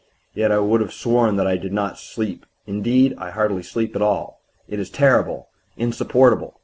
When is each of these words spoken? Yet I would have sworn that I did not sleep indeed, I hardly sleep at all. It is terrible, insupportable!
Yet 0.33 0.51
I 0.51 0.57
would 0.57 0.81
have 0.81 0.93
sworn 0.93 1.35
that 1.35 1.45
I 1.45 1.57
did 1.57 1.71
not 1.71 1.99
sleep 1.99 2.47
indeed, 2.65 3.13
I 3.19 3.29
hardly 3.29 3.61
sleep 3.61 3.95
at 3.95 4.01
all. 4.01 4.41
It 4.67 4.79
is 4.79 4.89
terrible, 4.89 5.49
insupportable! 5.77 6.59